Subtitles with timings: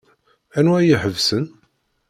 [0.57, 1.45] Anwa i iḥebsen?